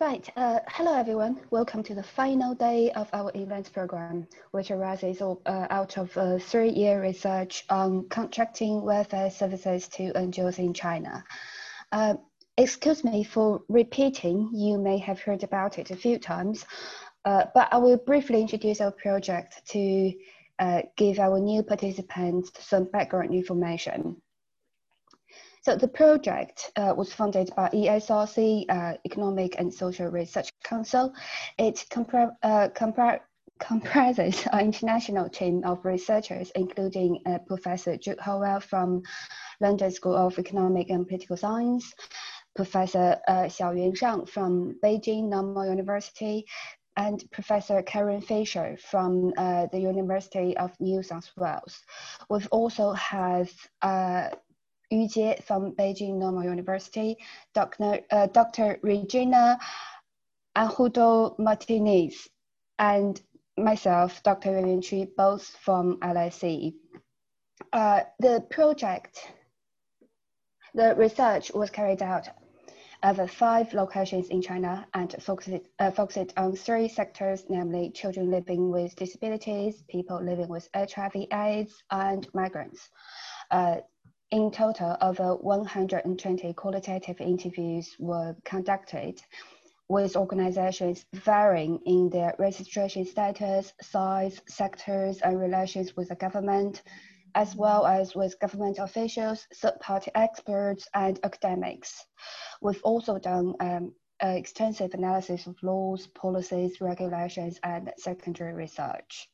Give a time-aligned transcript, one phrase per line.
[0.00, 0.26] Right.
[0.34, 1.38] Uh, hello, everyone.
[1.50, 5.34] Welcome to the final day of our events program, which arises uh,
[5.68, 11.22] out of a three-year research on contracting welfare services to NGOs in China.
[11.92, 12.14] Uh,
[12.56, 16.64] excuse me for repeating, you may have heard about it a few times,
[17.26, 20.14] uh, but I will briefly introduce our project to
[20.60, 24.16] uh, give our new participants some background information.
[25.70, 31.14] So the project uh, was funded by ESRC, uh, Economic and Social Research Council.
[31.58, 33.20] It compre uh, compre
[33.60, 39.02] comprises an international team of researchers, including uh, Professor Jude Howell from
[39.60, 41.94] London School of Economic and Political Science,
[42.56, 46.46] Professor uh, Xiaoyuan Shang from Beijing Normal University,
[46.96, 51.78] and Professor Karen Fisher from uh, the University of New South Wales.
[52.28, 53.52] We've also have
[53.82, 54.30] uh,
[54.90, 57.16] Yu Jie from Beijing Normal University,
[57.54, 58.00] Dr.
[58.10, 58.78] Uh, Dr.
[58.82, 59.58] Regina
[60.56, 62.28] Enjuto Martinez,
[62.78, 63.20] and
[63.56, 64.50] myself, Dr.
[64.50, 66.74] Yuan Chu, both from LSE.
[67.72, 69.30] Uh, the project,
[70.74, 72.28] the research was carried out
[73.02, 78.70] over five locations in China and focused, uh, focused on three sectors, namely children living
[78.70, 82.90] with disabilities, people living with HIV AIDS, and migrants.
[83.50, 83.76] Uh,
[84.30, 89.20] in total, over 120 qualitative interviews were conducted
[89.88, 96.82] with organizations varying in their registration status, size, sectors, and relations with the government,
[97.34, 102.06] as well as with government officials, third-party experts, and academics.
[102.60, 109.28] We've also done um, extensive analysis of laws, policies, regulations, and secondary research.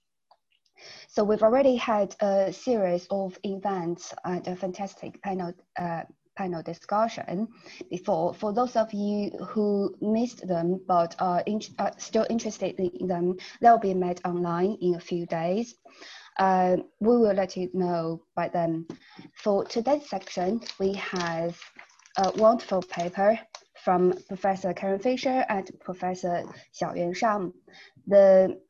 [1.09, 6.03] So we've already had a series of events and a fantastic panel uh,
[6.37, 7.49] panel discussion
[7.91, 8.35] before.
[8.35, 11.61] For those of you who missed them but are, in,
[11.97, 15.75] still interested in them, they'll be made online in a few days.
[16.39, 18.87] Uh, we will let you know by then.
[19.43, 21.59] For today's section, we have
[22.19, 23.39] a wonderful paper
[23.83, 26.45] from Professor Karen Fisher and Professor
[26.79, 27.53] Xiaoyuan Shang.
[28.07, 28.61] The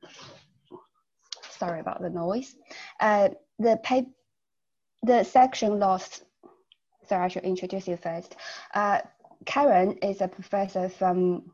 [1.57, 2.55] sorry about the noise.
[3.01, 4.07] Uh, the pay,
[5.03, 6.25] the section lost.
[7.09, 8.37] Sorry, I should introduce you first.
[8.75, 9.01] Uh,
[9.45, 11.51] Karen is a professor from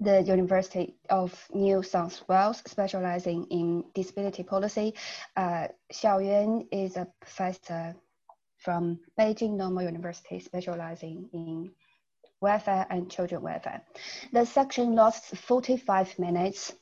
[0.00, 4.94] the University of New South Wales, specializing in disability policy.
[5.36, 7.94] Uh, Xiao Yuan is a professor
[8.58, 11.70] from Beijing Normal University, specializing in
[12.40, 13.82] welfare and children welfare.
[14.32, 16.72] The section lasts 45 minutes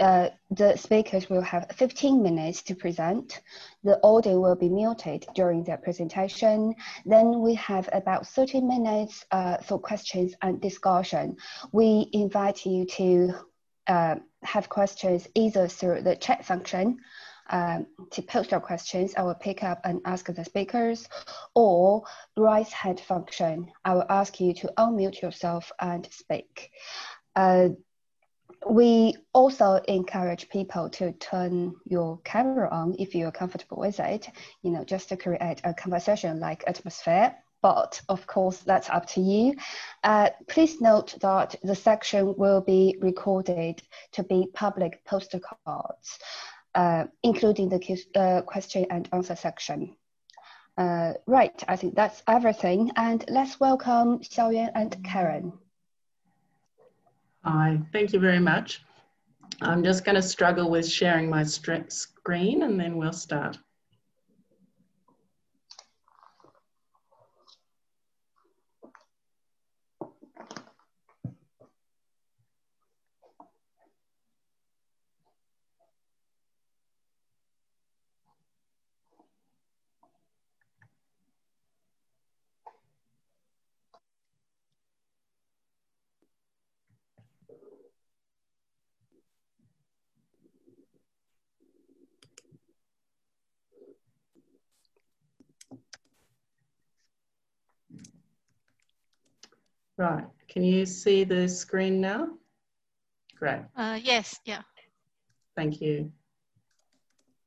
[0.00, 3.40] uh, the speakers will have 15 minutes to present.
[3.84, 6.74] The audio will be muted during their presentation.
[7.04, 11.36] Then we have about 30 minutes uh, for questions and discussion.
[11.72, 13.34] We invite you to
[13.86, 16.98] uh, have questions either through the chat function
[17.50, 21.08] um, to post your questions, I will pick up and ask the speakers,
[21.54, 22.04] or
[22.36, 23.70] raise hand function.
[23.84, 26.70] I will ask you to unmute yourself and speak.
[27.34, 27.70] Uh,
[28.66, 34.28] we also encourage people to turn your camera on if you're comfortable with it,
[34.62, 37.34] you know, just to create a conversation like atmosphere.
[37.60, 39.54] But of course, that's up to you.
[40.04, 43.82] Uh, please note that the section will be recorded
[44.12, 46.18] to be public podcasts,
[46.74, 49.96] uh, including the uh, question and answer section.
[50.76, 52.92] Uh, right, I think that's everything.
[52.94, 55.52] And let's welcome Xiaoyuan and Karen.
[57.50, 58.82] Hi, thank you very much.
[59.62, 63.56] I'm just going to struggle with sharing my screen and then we'll start.
[99.98, 102.28] Right, can you see the screen now?
[103.36, 103.62] Great.
[103.76, 104.62] Uh, yes, yeah.
[105.56, 106.12] Thank you.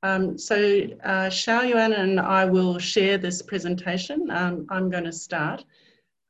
[0.04, 0.56] Um, so
[1.04, 4.30] uh, Xiao Yuan and I will share this presentation.
[4.30, 5.64] Um, I'm going to start.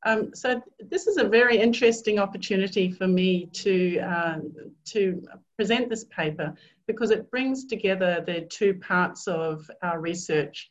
[0.04, 4.38] Um, so this is a very interesting opportunity for me to, uh,
[4.86, 5.22] to
[5.56, 6.54] present this paper
[6.86, 10.70] because it brings together the two parts of our research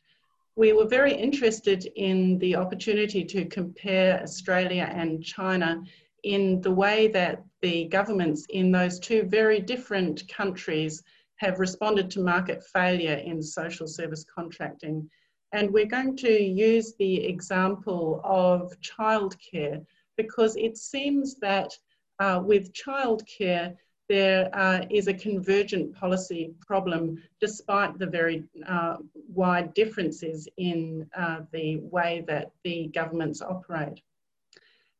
[0.54, 5.82] we were very interested in the opportunity to compare Australia and China
[6.24, 11.02] in the way that the governments in those two very different countries
[11.36, 15.08] have responded to market failure in social service contracting.
[15.52, 19.84] And we're going to use the example of childcare
[20.16, 21.72] because it seems that
[22.20, 23.74] uh, with childcare,
[24.12, 28.96] there uh, is a convergent policy problem despite the very uh,
[29.40, 34.02] wide differences in uh, the way that the governments operate.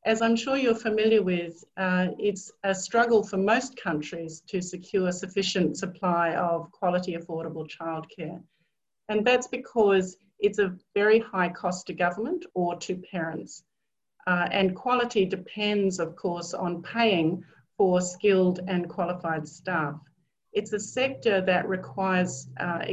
[0.07, 5.13] As I'm sure you're familiar with, uh, it's a struggle for most countries to secure
[5.13, 8.41] sufficient supply of quality, affordable childcare.
[9.11, 13.63] And that's because it's a very high cost to government or to parents.
[14.27, 17.45] Uh, and quality depends, of course, on paying
[17.77, 19.95] for skilled and qualified staff.
[20.53, 22.85] It's a sector that requires uh,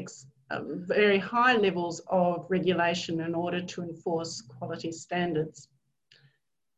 [0.52, 5.68] uh, very high levels of regulation in order to enforce quality standards.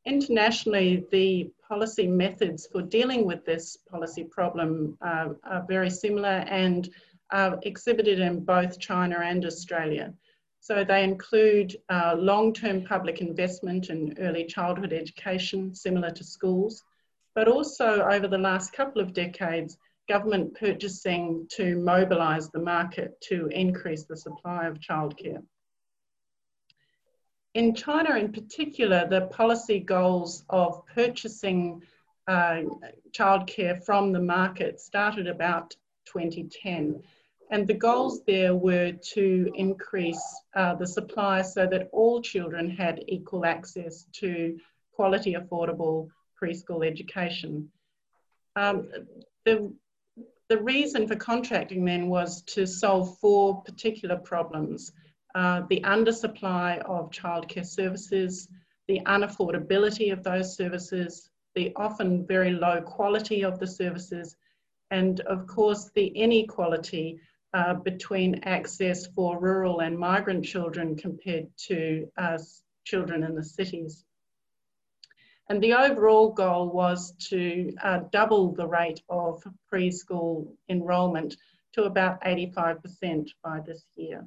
[0.05, 6.89] Internationally, the policy methods for dealing with this policy problem uh, are very similar and
[7.31, 10.13] are exhibited in both China and Australia.
[10.59, 16.83] So they include uh, long-term public investment in early childhood education, similar to schools,
[17.35, 19.77] but also over the last couple of decades,
[20.09, 25.41] government purchasing to mobilise the market to increase the supply of childcare.
[27.53, 31.83] In China in particular, the policy goals of purchasing
[32.27, 32.61] uh,
[33.11, 35.75] childcare from the market started about
[36.05, 37.01] 2010.
[37.49, 40.23] And the goals there were to increase
[40.55, 44.57] uh, the supply so that all children had equal access to
[44.93, 46.09] quality, affordable
[46.41, 47.69] preschool education.
[48.55, 48.89] Um,
[49.45, 49.73] the,
[50.49, 54.91] the reason for contracting then was to solve four particular problems.
[55.33, 58.49] Uh, the undersupply of childcare services,
[58.87, 64.35] the unaffordability of those services, the often very low quality of the services,
[64.89, 67.19] and of course the inequality
[67.53, 72.37] uh, between access for rural and migrant children compared to uh,
[72.83, 74.05] children in the cities.
[75.51, 81.35] And the overall goal was to uh, double the rate of preschool enrolment
[81.73, 84.25] to about 85% by this year.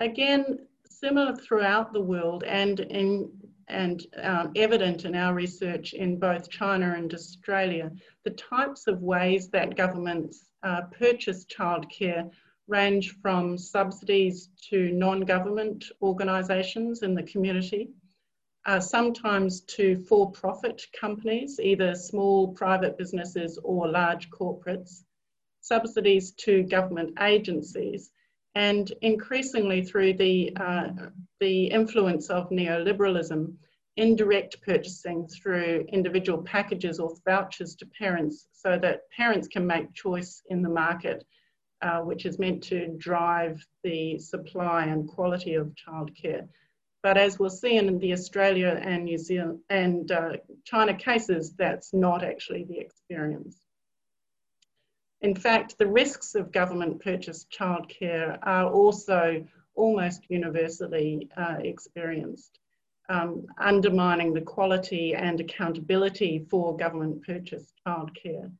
[0.00, 3.30] Again, similar throughout the world and, in,
[3.68, 7.92] and um, evident in our research in both China and Australia,
[8.24, 12.30] the types of ways that governments uh, purchase childcare
[12.66, 17.90] range from subsidies to non-government organisations in the community,
[18.66, 25.04] uh, sometimes to for-profit companies, either small private businesses or large corporates,
[25.60, 28.10] subsidies to government agencies,
[28.56, 30.88] and increasingly through the, uh,
[31.40, 33.54] the influence of neoliberalism,
[33.96, 40.42] indirect purchasing through individual packages or vouchers to parents so that parents can make choice
[40.50, 41.24] in the market,
[41.82, 46.48] uh, which is meant to drive the supply and quality of childcare.
[47.02, 50.32] But as we'll see in the Australia and New Zealand and uh,
[50.64, 53.60] China cases, that's not actually the experience.
[55.20, 62.58] In fact, the risks of government purchased childcare are also almost universally uh, experienced,
[63.08, 68.50] um, undermining the quality and accountability for government purchased childcare.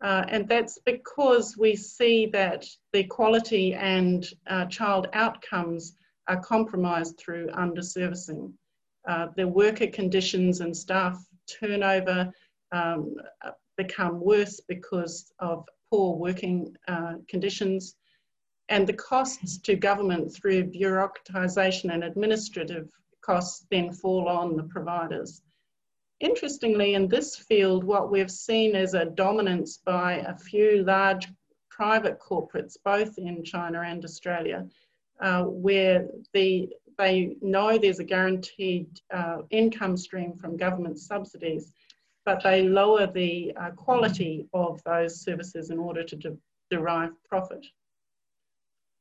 [0.00, 5.96] Uh, and that's because we see that the quality and uh, child outcomes
[6.28, 8.52] are compromised through underservicing.
[9.08, 11.18] Uh, the worker conditions and staff
[11.48, 12.30] turnover
[12.72, 13.14] um,
[13.76, 17.96] become worse because of poor working uh, conditions,
[18.68, 22.90] and the costs to government through bureaucratisation and administrative
[23.22, 25.42] costs then fall on the providers.
[26.20, 31.28] Interestingly, in this field, what we've seen is a dominance by a few large
[31.70, 34.66] private corporates, both in China and Australia,
[35.20, 41.72] uh, where the, they know there's a guaranteed uh, income stream from government subsidies,
[42.24, 46.36] but they lower the uh, quality of those services in order to de
[46.70, 47.64] derive profit.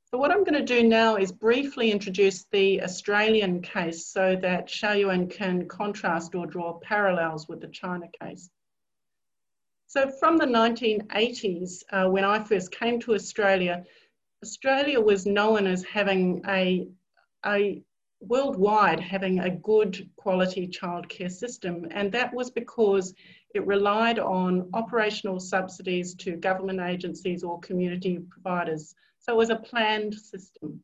[0.09, 4.69] So what I'm going to do now is briefly introduce the Australian case so that
[4.69, 8.49] Xiaoyuan can contrast or draw parallels with the China case.
[9.87, 13.83] So from the 1980s, uh, when I first came to Australia,
[14.43, 16.87] Australia was known as having a,
[17.45, 17.81] a
[18.19, 23.13] worldwide having a good quality childcare system, and that was because
[23.53, 28.95] it relied on operational subsidies to government agencies or community providers.
[29.19, 30.83] So it was a planned system.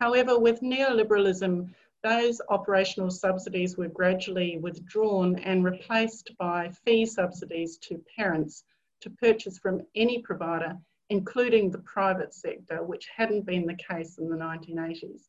[0.00, 8.04] However, with neoliberalism, those operational subsidies were gradually withdrawn and replaced by fee subsidies to
[8.16, 8.64] parents
[9.00, 10.76] to purchase from any provider,
[11.10, 15.28] including the private sector, which hadn't been the case in the 1980s.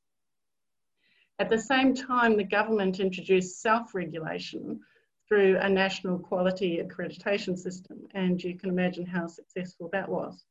[1.38, 4.79] At the same time, the government introduced self-regulation
[5.27, 10.46] through a national quality accreditation system, and you can imagine how successful that was.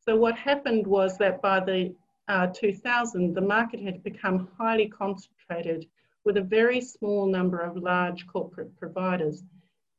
[0.00, 1.94] So what happened was that by the
[2.28, 5.86] uh, 2000, the market had become highly concentrated
[6.24, 9.42] with a very small number of large corporate providers.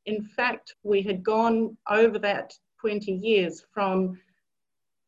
[0.06, 4.20] In fact, we had gone over that 20 years from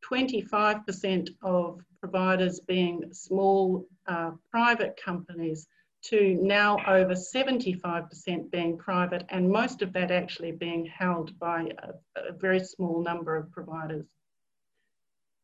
[0.10, 5.68] 25% of providers being small uh, private companies
[6.04, 12.20] to now over 75% being private and most of that actually being held by a,
[12.20, 14.06] a very small number of providers.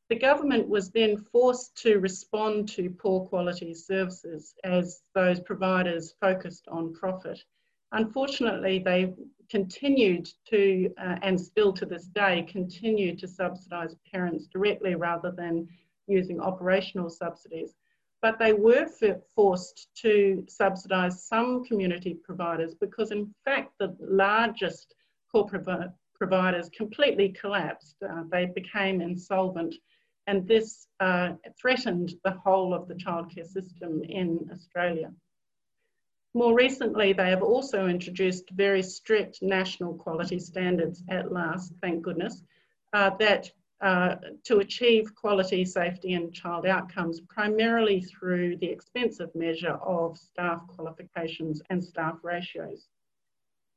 [0.10, 6.68] The government was then forced to respond to poor quality services as those providers focused
[6.68, 7.40] on profit.
[7.92, 9.14] Unfortunately, they
[9.50, 15.68] continued to, uh, and still to this day, continue to subsidise parents directly rather than
[16.08, 17.76] using operational subsidies.
[18.22, 18.88] But they were
[19.34, 24.94] forced to subsidise some community providers because, in fact, the largest
[25.32, 27.96] corporate providers completely collapsed.
[28.04, 29.74] Uh, they became insolvent
[30.30, 35.12] and this uh, threatened the whole of the childcare system in Australia.
[36.40, 42.44] More recently, they have also introduced very strict national quality standards at last, thank goodness,
[42.94, 44.16] uh, that uh,
[44.46, 51.62] to achieve quality, safety and child outcomes primarily through the expensive measure of staff qualifications
[51.70, 52.88] and staff ratios.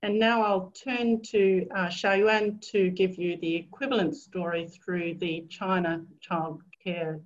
[0.05, 5.47] And now I'll turn to uh, Xiaoyuan to give you the equivalent story through the
[5.51, 7.19] China child care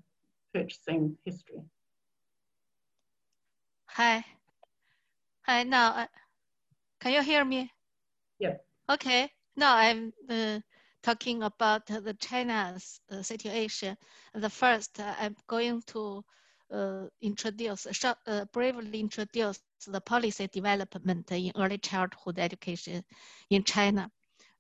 [0.54, 1.60] purchasing history.
[3.88, 4.24] Hi.
[5.46, 6.06] Hi, now, uh,
[7.00, 7.72] can you hear me?
[8.38, 8.56] Yeah.
[8.90, 10.60] Okay, now I'm uh,
[11.02, 13.96] talking about the China's uh, situation.
[14.34, 16.24] The first, uh, I'm going to
[16.72, 23.04] uh, introduce, uh, briefly introduce the policy development in early childhood education
[23.50, 24.10] in China.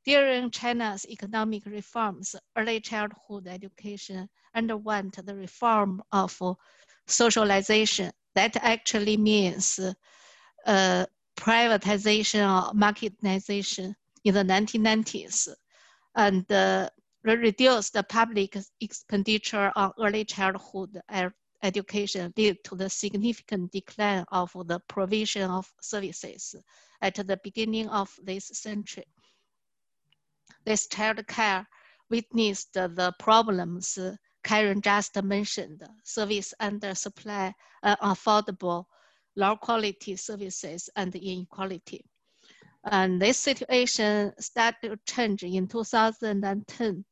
[0.04, 6.40] During China's economic reforms, early childhood education underwent the reform of
[7.08, 8.12] socialization.
[8.36, 9.80] That actually means
[10.66, 11.06] uh,
[11.36, 13.94] privatization or marketization
[14.24, 15.48] in the 1990s
[16.16, 16.88] and uh,
[17.24, 21.00] reduced the public expenditure on early childhood
[21.62, 26.54] education lead to the significant decline of the provision of services
[27.02, 29.04] at the beginning of this century.
[30.64, 31.66] This child care
[32.10, 33.98] witnessed the problems
[34.46, 37.52] Karen just mentioned, service undersupply,
[37.84, 38.84] unaffordable,
[39.36, 42.04] low quality services, and inequality.
[42.84, 47.04] And this situation started to change in 2010.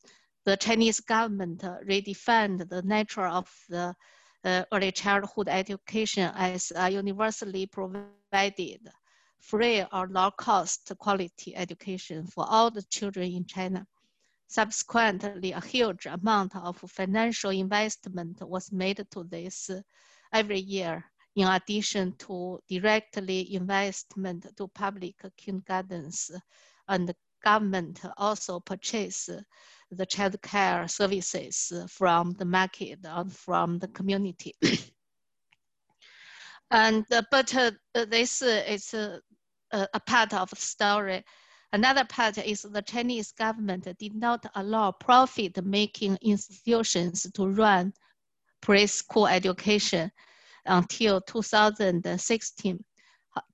[0.45, 3.95] The Chinese government redefined the nature of the
[4.45, 8.89] uh, early childhood education as a universally provided,
[9.41, 13.87] free or low cost quality education for all the children in China.
[14.47, 19.71] Subsequently, a huge amount of financial investment was made to this
[20.33, 21.05] every year,
[21.37, 26.31] in addition to directly investment to public kindergartens
[26.89, 27.15] and
[27.45, 29.29] government also purchase
[29.91, 34.55] the child care services from the market and from the community.
[36.71, 37.71] and uh, but uh,
[38.09, 39.21] this is a,
[39.73, 41.23] a part of the story.
[41.73, 47.93] Another part is the Chinese government did not allow profit-making institutions to run
[48.63, 50.11] preschool education
[50.67, 52.85] until 2016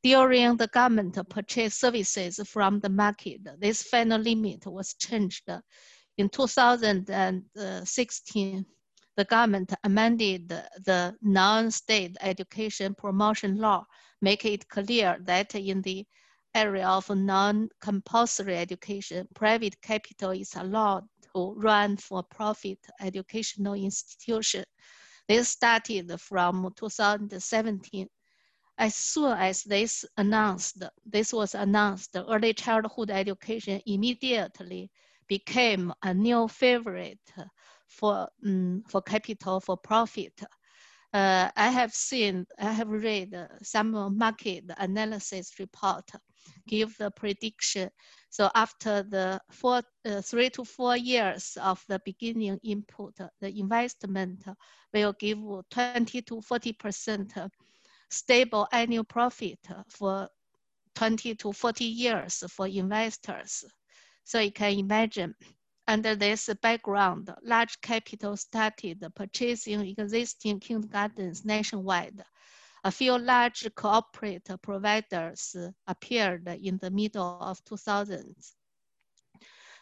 [0.02, 5.48] during the government purchase services from the market, this final limit was changed
[6.20, 8.66] in 2016,
[9.16, 13.86] the government amended the non-state education promotion law,
[14.20, 16.04] making it clear that in the
[16.54, 24.64] area of non-compulsory education, private capital is allowed to run for-profit educational institution.
[25.28, 28.08] This started from 2017.
[28.78, 34.90] As soon as this announced, this was announced, early childhood education immediately
[35.28, 37.20] became a new favorite
[37.86, 40.40] for, um, for capital for profit.
[41.12, 46.08] Uh, I have seen, I have read some market analysis report
[46.66, 47.90] give the prediction.
[48.30, 54.44] So after the four, uh, three to four years of the beginning input, the investment
[54.92, 55.38] will give
[55.70, 57.50] 20 to 40%
[58.08, 59.58] stable annual profit
[59.88, 60.28] for
[60.94, 63.64] 20 to 40 years for investors.
[64.24, 65.34] So you can imagine
[65.88, 72.22] under this background, large capital started purchasing existing kindergartens nationwide.
[72.84, 75.56] A few large corporate providers
[75.86, 78.54] appeared in the middle of 2000s.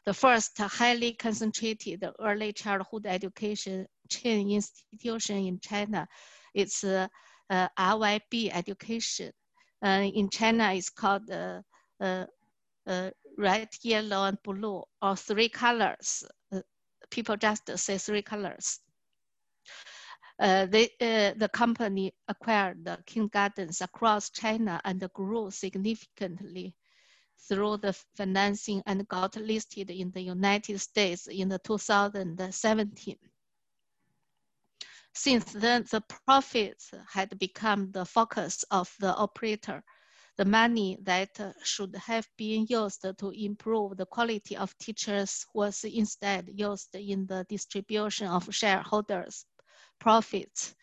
[0.05, 6.09] The first highly concentrated early childhood education chain institution in China
[6.55, 7.09] is uh,
[7.51, 9.33] uh, RYB Education.
[9.85, 11.63] Uh, in China, it's called uh,
[12.01, 12.27] uh,
[12.87, 16.25] uh, red, yellow, and blue, or three colors.
[17.11, 18.81] people just say three colors.
[20.41, 26.77] Uh, they, uh, the company acquired the kindergartens across China and grew significantly
[27.49, 33.17] through the financing and got listed in the United States in the 2017.
[35.13, 39.83] Since then, the profits had become the focus of the operator.
[40.37, 46.49] The money that should have been used to improve the quality of teachers was instead
[46.55, 49.45] used in the distribution of shareholders'
[49.99, 50.75] profits.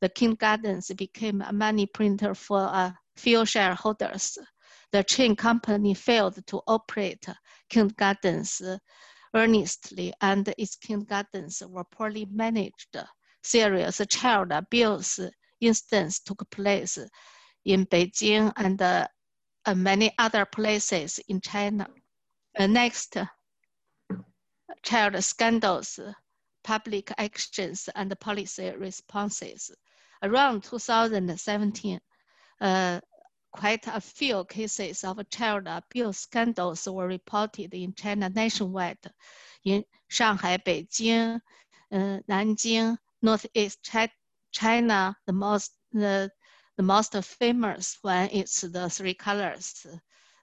[0.00, 4.38] The kindergartens became a money printer for a few shareholders
[4.94, 7.26] the chain company failed to operate
[7.68, 8.62] kindergartens
[9.34, 12.96] earnestly and its kindergartens were poorly managed.
[13.42, 15.18] Serious child abuse
[15.60, 16.96] incidents took place
[17.64, 19.08] in Beijing and uh,
[19.74, 21.88] many other places in China.
[22.56, 23.16] Uh, next,
[24.84, 25.98] child scandals,
[26.64, 29.70] public actions, and policy responses.
[30.22, 32.00] Around 2017,
[32.60, 33.00] uh,
[33.52, 38.98] quite a few cases of child abuse scandals were reported in China nationwide.
[39.64, 41.40] In Shanghai, Beijing,
[41.92, 43.78] uh, Nanjing, Northeast
[44.50, 46.30] China, the most the,
[46.76, 49.86] the most famous one is the Three Colors,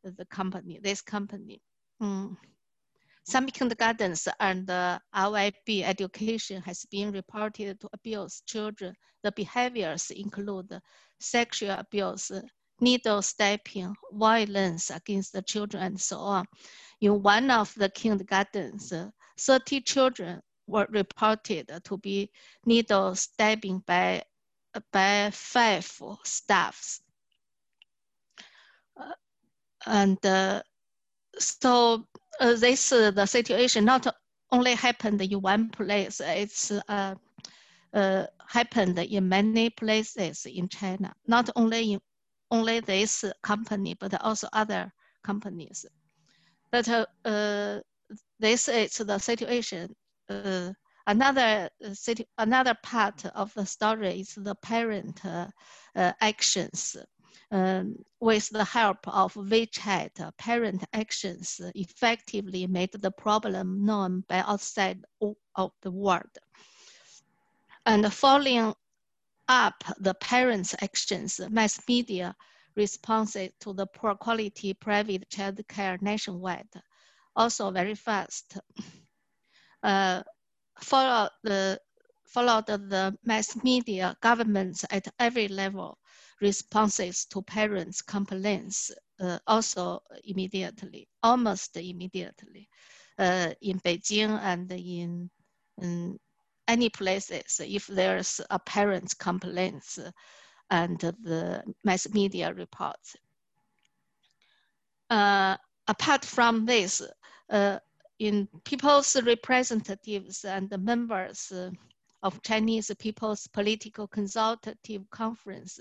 [0.03, 1.61] the company, this company.
[2.01, 2.37] Mm.
[3.23, 8.95] Some kindergartens and uh, RYB education has been reported to abuse children.
[9.23, 10.79] The behaviors include
[11.19, 12.31] sexual abuse,
[12.79, 16.45] needle stabbing, violence against the children, and so on.
[16.99, 18.91] In one of the kindergartens,
[19.37, 22.31] 30 children were reported to be
[22.65, 24.23] needle stabbing by,
[24.91, 27.01] by five staffs.
[28.97, 29.13] Uh,
[29.85, 30.61] and uh,
[31.41, 32.05] so
[32.39, 34.07] uh, this uh, the situation not
[34.51, 37.15] only happened in one place, it's uh,
[37.93, 41.99] uh, happened in many places in China, not only in
[42.51, 44.91] only this company, but also other
[45.23, 45.85] companies.
[46.71, 47.79] But uh, uh,
[48.39, 49.95] this is the situation.
[51.07, 51.69] Another
[52.37, 55.21] another part of the story is the parent
[55.95, 56.97] actions.
[57.53, 65.03] Um, with the help of WeChat, parent actions effectively made the problem known by outside
[65.55, 66.37] of the world.
[67.85, 68.73] And following
[69.49, 72.35] up the parents' actions, mass media
[72.75, 76.69] responses to the poor quality private childcare nationwide,
[77.35, 78.59] also very fast.
[79.83, 80.21] Uh,
[80.79, 81.81] follow the
[82.27, 85.97] followed the mass media governments at every level
[86.41, 92.67] responses to parents' complaints uh, also immediately, almost immediately,
[93.19, 95.29] uh, in Beijing and in,
[95.81, 96.19] in
[96.67, 99.99] any places, if there's a parent's complaints
[100.69, 103.15] and the mass media reports.
[105.09, 107.01] Uh, apart from this,
[107.49, 107.77] uh,
[108.19, 111.51] in people's representatives and the members
[112.23, 115.79] of Chinese People's Political Consultative Conference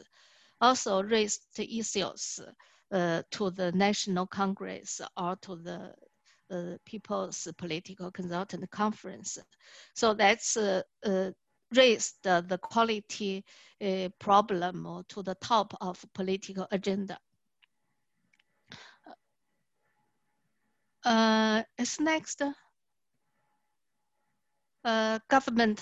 [0.60, 2.40] also raised issues
[2.92, 5.94] uh, to the National Congress or to the
[6.50, 9.38] uh, People's Political Consultant Conference.
[9.94, 11.30] So that's uh, uh
[11.72, 13.44] raised the quality
[13.80, 17.16] uh, problem to the top of political agenda.
[21.04, 22.42] Uh, is next.
[24.84, 25.80] Uh, government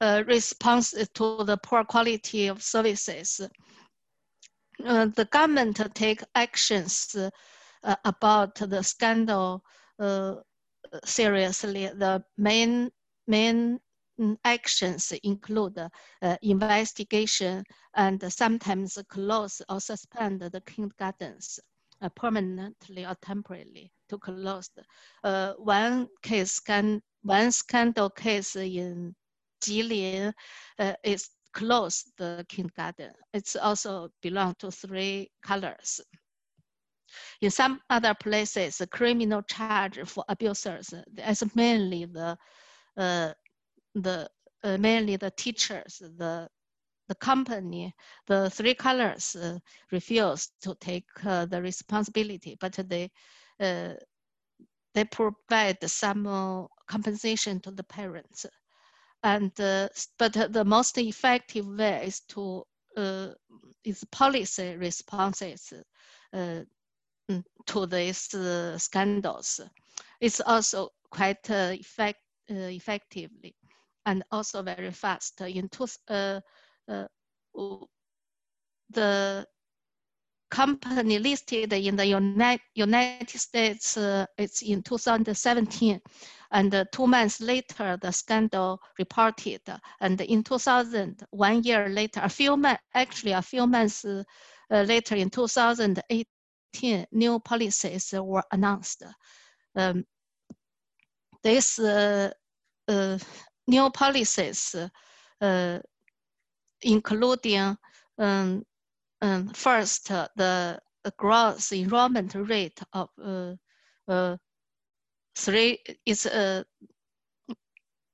[0.00, 3.40] uh, uh, response to the poor quality of services.
[4.84, 7.16] Uh, the government take actions
[7.84, 9.64] uh, about the scandal
[11.04, 11.86] seriously.
[11.86, 12.90] The main
[13.26, 13.80] main
[14.44, 21.58] actions include uh, investigation and sometimes close or suspend the kindergartens
[22.00, 24.70] uh, permanently or temporarily to close.
[25.22, 29.14] Uh, one case, can, one scandal case in
[29.64, 30.32] Jilin
[30.78, 33.12] uh, is close the kindergarten.
[33.32, 36.00] It's also belong to three colors.
[37.40, 42.36] In some other places, the criminal charge for abusers is mainly the
[42.96, 43.32] uh,
[43.94, 44.28] the
[44.62, 46.48] uh, mainly the teachers, the
[47.08, 47.94] the company,
[48.26, 49.58] the three colors uh,
[49.92, 53.10] refuse to take uh, the responsibility, but they
[53.60, 53.94] uh,
[54.94, 58.46] they provide some uh, compensation to the parents.
[59.24, 62.64] And uh, but the most effective way is to
[63.84, 65.72] is policy responses
[66.32, 66.64] mm,
[67.66, 68.34] to these
[68.82, 69.60] scandals.
[70.20, 73.56] It's also quite effect, effectively
[74.06, 75.40] and also very fast.
[75.40, 76.40] In two, uh,
[76.88, 77.06] uh,
[78.90, 79.46] the
[80.50, 86.00] company listed in the United, United States, uh, it's in 2017.
[86.54, 89.60] And uh, two months later, the scandal reported.
[90.00, 94.22] And in 2000, one year later, a few months, actually a few months uh,
[94.70, 99.02] later in 2018, new policies were announced.
[99.74, 100.04] Um,
[101.42, 102.30] this uh,
[102.86, 103.18] uh,
[103.66, 104.76] new policies
[105.40, 105.78] uh,
[106.82, 107.76] including
[108.18, 108.64] um,
[109.20, 110.80] um, first the
[111.16, 113.54] gross enrollment rate of uh,
[114.08, 114.36] uh,
[115.34, 116.62] three is uh,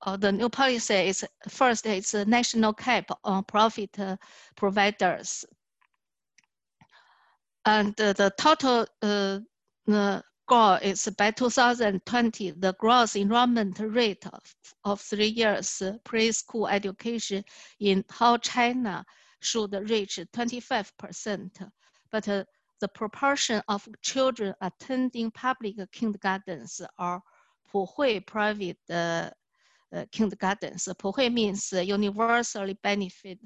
[0.03, 4.17] uh, the new policy is first it's a national cap on profit uh,
[4.57, 5.45] providers
[7.67, 9.39] and the total uh,
[9.87, 14.55] the goal is by 2020, the gross enrollment rate of,
[14.85, 17.45] of three years preschool education
[17.79, 19.05] in whole China
[19.41, 21.71] should reach 25%.
[22.11, 22.45] But uh,
[22.81, 27.23] the proportion of children attending public kindergartens or
[27.73, 29.31] Puhui private uh,
[29.95, 30.89] uh, kindergartens.
[30.99, 33.39] Puhui means universally benefit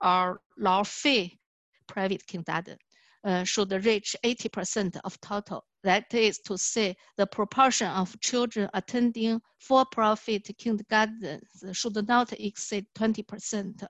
[0.00, 1.38] or Lao Fei
[1.86, 2.76] private kindergarten.
[3.24, 5.64] Uh, should reach 80% of total.
[5.82, 13.84] That is to say, the proportion of children attending for-profit kindergartens should not exceed 20%.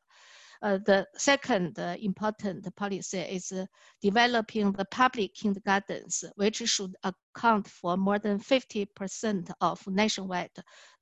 [0.63, 3.53] Uh, the second uh, important policy is
[4.01, 10.51] developing the public kindergartens, which should account for more than 50% of nationwide.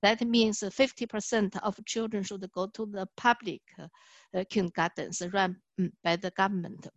[0.03, 6.17] That means 50% of children should go to the public uh, kindergartens run mm, by
[6.17, 6.89] the government.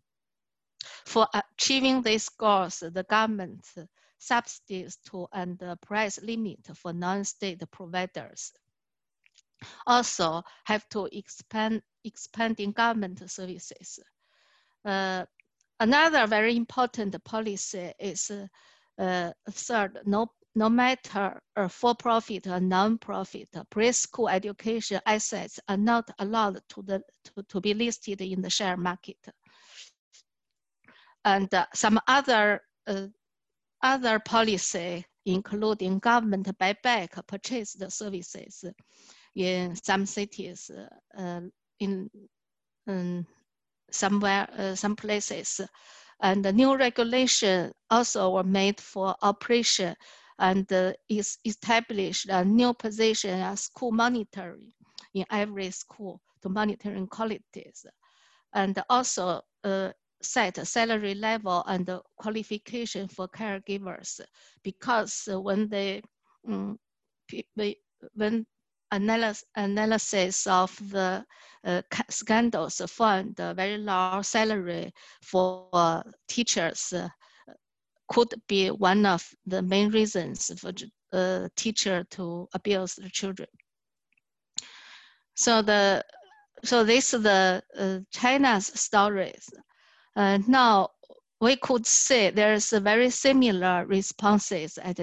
[1.06, 3.66] For achieving these goals, the government
[4.20, 8.52] subsidies to and price limit for non-state providers
[9.86, 14.00] also have to expand expanding government services.
[14.86, 15.26] Uh,
[15.80, 18.32] another very important policy is
[19.00, 21.40] uh, third, no, no matter
[21.70, 28.22] for-profit or non-profit, preschool education assets are not allowed to, the, to, to be listed
[28.22, 29.18] in the share market
[31.28, 33.08] and uh, some other uh,
[33.84, 38.64] other policy, including government buyback purchased services
[39.38, 40.72] in some cities,
[41.18, 41.42] uh,
[41.80, 42.10] in
[42.88, 43.26] um,
[43.92, 45.62] somewhere, uh, some places.
[46.22, 49.96] And the new regulation also were made for operation
[50.40, 54.74] and uh, is established a new position as school monitoring
[55.14, 57.86] in every school to monitoring qualities.
[58.54, 64.20] And also uh, set salary level and qualification for caregivers
[64.64, 66.02] because when they
[66.48, 66.80] um,
[68.16, 68.46] when
[68.92, 71.26] analysis, analysis of the
[71.64, 77.08] uh, scandals found very low salary for teachers uh,
[78.08, 80.72] could be one of the main reasons for
[81.14, 83.50] a uh, teacher to abuse the children.
[85.36, 86.04] So the
[86.64, 89.50] so this is the uh, China's stories.
[90.16, 90.90] Uh, now,
[91.40, 95.00] we could see there's a very similar responses at,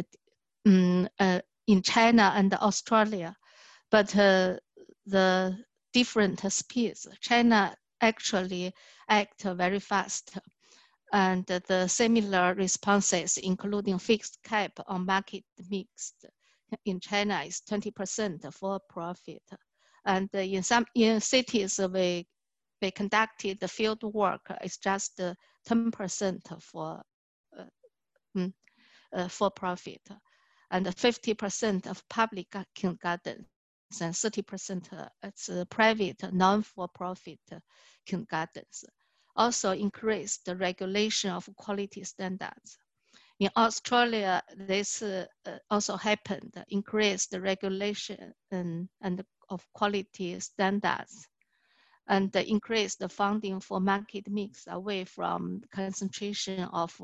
[0.67, 3.37] um, uh, in China and Australia,
[3.95, 4.57] but uh,
[5.07, 5.57] the
[5.93, 7.07] different speeds.
[7.21, 8.75] China actually
[9.09, 10.37] act very fast
[11.13, 16.13] and the similar responses, including fixed cap on market mix
[16.87, 19.43] in China is 20% for profit.
[20.05, 22.27] And in some in cities, we
[22.83, 25.21] we conducted the field work is just
[25.69, 27.01] 10% for
[27.57, 27.65] uh,
[28.37, 28.53] mm,
[29.13, 30.03] uh, for profit
[30.73, 33.47] and 50% of public kindergartens
[34.01, 37.41] and 30% uh, it's private non-for-profit
[38.07, 38.85] kindergartens.
[39.37, 42.79] Also increase the regulation of quality standards.
[43.41, 45.27] In Australia, this uh,
[45.71, 51.29] also happened, increased the regulation and, and of quality standards
[52.07, 56.95] and increase the funding for market mix away from concentration of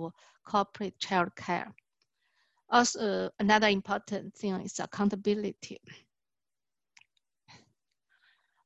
[0.45, 1.75] corporate child care.
[2.69, 5.81] Also, another important thing is accountability.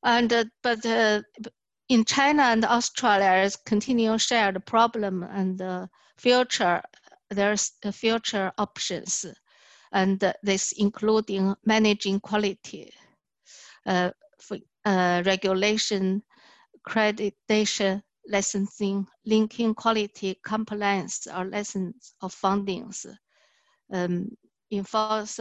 [0.05, 1.23] And uh, but uh,
[1.89, 5.89] in China and Australia, continue share the problem and the
[6.19, 6.83] future.
[7.31, 9.25] There's the future options,
[9.93, 12.93] and this including managing quality,
[13.87, 16.23] uh, for, uh, regulation,
[16.87, 23.07] accreditation, licensing, linking quality, compliance, or lessons of fundings,
[23.93, 24.29] um,
[24.71, 25.41] enforce,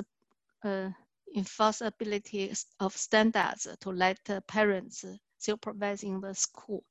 [0.64, 0.90] uh,
[1.36, 5.06] enforceability of standards to let parents
[5.38, 6.84] supervising the school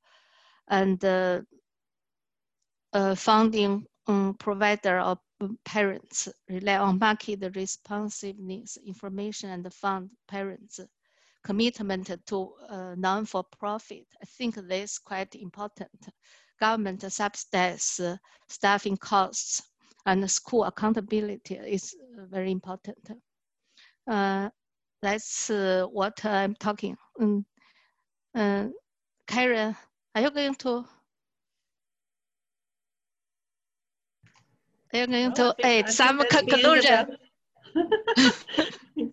[0.67, 1.41] and uh,
[2.93, 5.17] uh, funding um, provider of
[5.65, 10.79] parents rely on market responsiveness information and fund parents
[11.43, 14.05] commitment to uh, non-for-profit.
[14.21, 15.89] I think this is quite important.
[16.59, 18.15] Government subsidize uh,
[18.47, 19.61] staffing costs
[20.05, 21.95] and school accountability is
[22.29, 22.97] very important.
[24.07, 24.49] Uh,
[25.01, 26.97] that's uh, what I'm talking.
[27.19, 27.45] Um,
[28.35, 28.67] uh,
[29.27, 29.75] Karen,
[30.15, 30.85] are you going to?
[34.93, 37.17] Are you going to add some conclusion?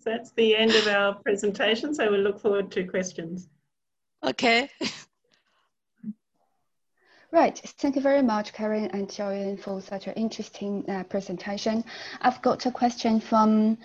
[0.05, 3.49] that's the end of our presentation, so we look forward to questions.
[4.23, 4.69] Okay.
[7.31, 11.85] Right, thank you very much, Karen and Xiaoyuan, for such an interesting uh, presentation.
[12.21, 13.77] I've got a question from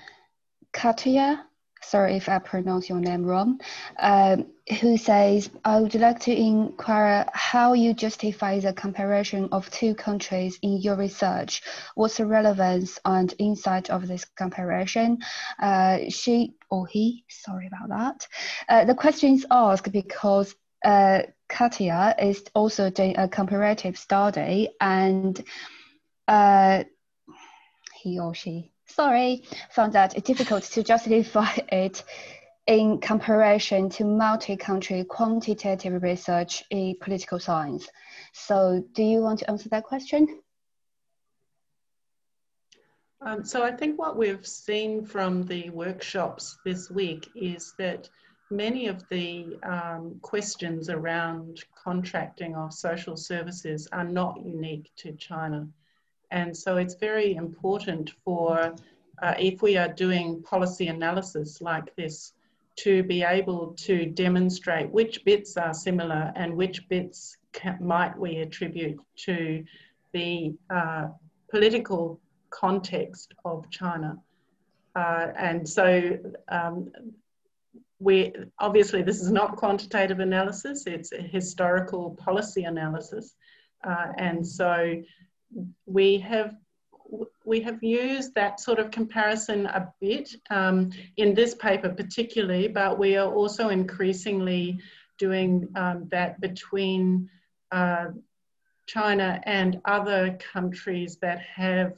[0.76, 1.46] Katia
[1.86, 3.60] sorry if I pronounce your name wrong,
[3.98, 4.46] um,
[4.80, 10.58] who says, I would like to inquire how you justify the comparison of two countries
[10.62, 11.62] in your research.
[11.94, 15.18] What's the relevance and insight of this comparison?
[15.60, 18.26] Uh, she or he, sorry about that.
[18.68, 25.42] Uh, the question is asked because uh, Katia is also doing a comparative study and
[26.26, 26.82] uh,
[28.02, 32.02] he or she sorry, found that difficult to justify it
[32.66, 37.88] in comparison to multi-country quantitative research in political science.
[38.32, 40.40] So do you want to answer that question?
[43.20, 48.08] Um, so I think what we've seen from the workshops this week is that
[48.50, 55.66] many of the um, questions around contracting of social services are not unique to China.
[56.30, 58.74] And so it's very important for,
[59.22, 62.32] uh, if we are doing policy analysis like this,
[62.76, 67.38] to be able to demonstrate which bits are similar and which bits
[67.80, 69.64] might we attribute to
[70.12, 71.08] the uh,
[71.48, 74.18] political context of China.
[74.94, 76.90] Uh, and so um,
[77.98, 83.36] we obviously this is not quantitative analysis, it's a historical policy analysis.
[83.84, 85.02] Uh, and so
[85.86, 86.54] we have
[87.44, 92.98] we have used that sort of comparison a bit um, in this paper particularly, but
[92.98, 94.80] we are also increasingly
[95.18, 97.30] doing um, that between
[97.70, 98.06] uh,
[98.86, 101.96] China and other countries that have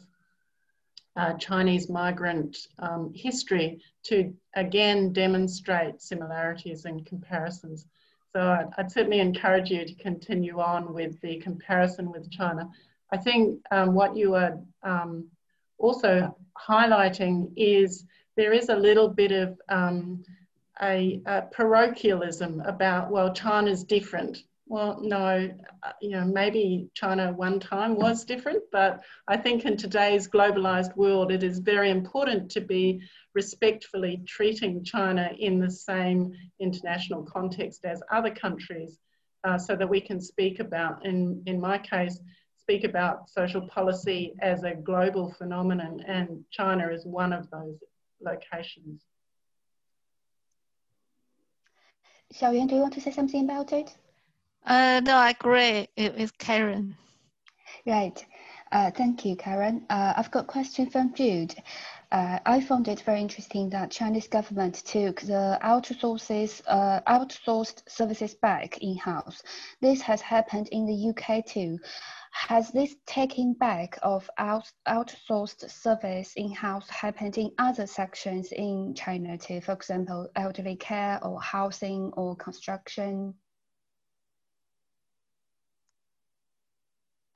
[1.17, 7.87] uh, Chinese migrant um, history to again demonstrate similarities and comparisons.
[8.33, 12.69] So I'd, I'd certainly encourage you to continue on with the comparison with China.
[13.13, 15.29] I think um, what you are um,
[15.79, 18.05] also highlighting is
[18.37, 20.23] there is a little bit of um,
[20.83, 24.45] a, a, parochialism about, well, China's different.
[24.67, 25.51] Well, no,
[25.83, 30.95] uh, you know, maybe China one time was different, but I think in today's globalized
[30.95, 33.01] world, it is very important to be
[33.35, 38.99] respectfully treating China in the same international context as other countries
[39.45, 42.21] uh, so that we can speak about, in, in my case,
[42.69, 47.79] speak about social policy as a global phenomenon, and China is one of those
[48.21, 49.01] locations.
[52.35, 53.97] Xiaoyuan, do you want to say something about it?
[54.67, 56.95] Uh, no, I agree with Karen.
[57.87, 58.23] Right.
[58.71, 59.87] Uh, thank you, Karen.
[59.89, 61.55] Uh, I've got a question from Jude.
[62.13, 68.35] Uh, I found it very interesting that Chinese government took the outsources, uh, outsourced services
[68.35, 69.43] back in-house.
[69.81, 71.79] This has happened in the UK too.
[72.31, 79.37] Has this taking back of out, outsourced service in-house happened in other sections in China
[79.39, 79.61] too?
[79.61, 83.35] For example, elderly care or housing or construction?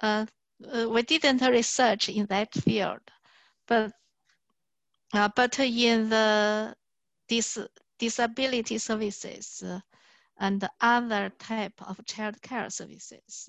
[0.00, 0.26] Uh,
[0.72, 3.00] uh, we didn't research in that field,
[3.66, 3.92] but
[5.14, 6.74] uh, but in the
[7.28, 7.58] dis
[7.98, 9.62] disability services,
[10.38, 13.48] and other type of child care services.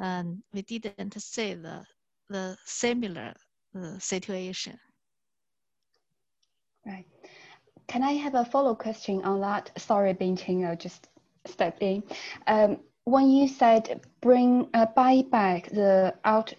[0.00, 1.84] And we didn't see the,
[2.28, 3.34] the similar
[3.76, 4.78] uh, situation.
[6.86, 7.06] Right.
[7.86, 9.70] Can I have a follow question on that?
[9.76, 11.08] Sorry, Bingqing, I just
[11.46, 12.02] stepped in.
[12.46, 16.54] Um, when you said bring uh, buy back the out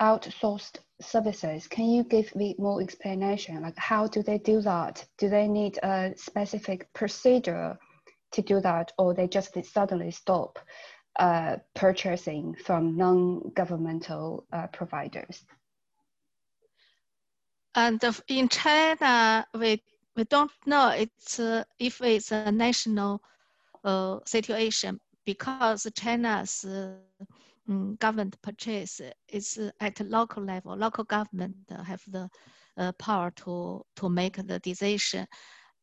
[0.00, 3.62] outsourced services, can you give me more explanation?
[3.62, 5.04] Like how do they do that?
[5.18, 7.78] Do they need a specific procedure
[8.32, 10.58] to do that, or they just suddenly stop
[11.18, 15.44] uh, purchasing from non-governmental uh, providers?
[17.74, 19.82] And in China, we
[20.14, 23.22] we don't know it's uh, if it's a national
[23.84, 26.64] uh, situation because China's
[27.68, 30.76] um, government purchase is at local level.
[30.76, 32.28] Local government have the
[32.76, 35.26] uh, power to to make the decision,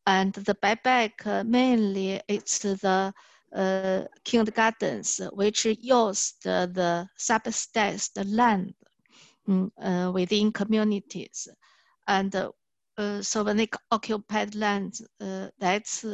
[0.06, 3.14] and the buyback uh, mainly it's the
[3.54, 8.74] uh, kindergartens which used the, subsidized land
[9.48, 11.48] um, within communities,
[12.08, 12.34] and
[13.22, 15.00] so when they occupied land,
[15.60, 16.06] that's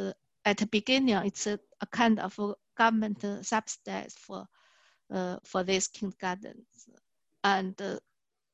[0.46, 4.46] at the beginning, it's a, a kind of a government subsidies for
[5.44, 6.90] for these kindergartens,
[7.44, 8.00] and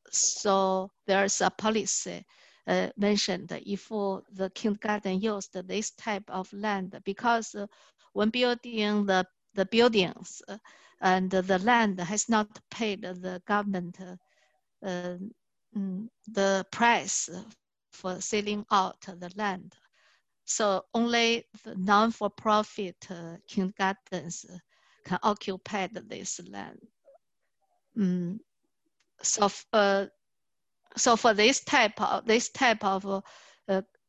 [0.09, 2.25] so there's a policy
[2.67, 7.55] uh, mentioned if the kindergarten used this type of land because
[8.13, 10.57] when building the, the buildings uh,
[11.01, 13.97] and the land has not paid the government
[14.83, 17.29] mm, the price
[17.91, 19.73] for selling out the land.
[20.45, 24.45] So only the non-for-profit uh, kindergartens
[25.05, 26.79] can occupy this land.
[27.97, 28.39] Mm.
[29.21, 30.07] So, uh,
[30.97, 33.21] so for this type of this type of uh,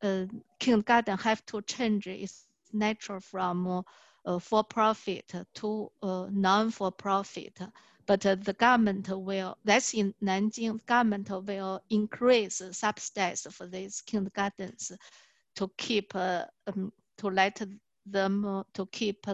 [0.03, 0.25] uh,
[0.59, 3.85] kindergarten have to change its nature from
[4.25, 7.59] uh, for-profit to uh, non-for-profit
[8.07, 14.93] but uh, the government will, that's in Nanjing, government will increase subsidies for these kindergartens
[15.57, 17.63] to keep, um, to let
[18.05, 19.27] them to keep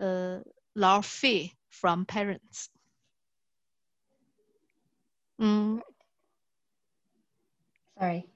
[0.00, 0.38] uh,
[0.76, 2.68] low fee from parents.
[5.40, 5.80] Mm.
[7.98, 8.26] Sorry.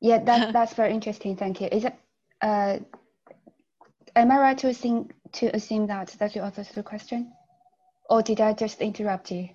[0.00, 1.36] Yeah, that, that's very interesting.
[1.36, 1.68] Thank you.
[1.72, 1.94] Is it,
[2.42, 2.78] uh,
[4.16, 7.32] am I right to assume, to assume that that you answer the question?
[8.08, 9.50] Or did I just interrupt you?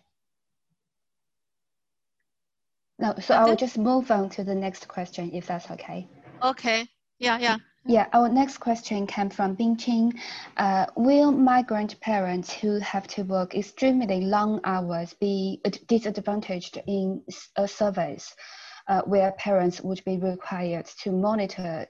[2.99, 6.07] No, so I will just move on to the next question if that's okay.
[6.43, 7.57] Okay, yeah, yeah.
[7.83, 10.13] Yeah, our next question came from Bingqing.
[10.55, 17.23] Uh, will migrant parents who have to work extremely long hours be disadvantaged in
[17.55, 18.35] a service
[18.87, 21.87] uh, where parents would be required to monitor